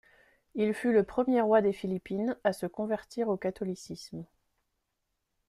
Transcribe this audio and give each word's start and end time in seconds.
Il 0.55 0.73
fut 0.73 0.91
le 0.91 1.03
premier 1.03 1.41
roi 1.41 1.61
des 1.61 1.73
Philippines 1.73 2.35
à 2.43 2.53
se 2.53 2.65
convertir 2.65 3.27
au 3.29 3.37
catholicisme. 3.37 4.25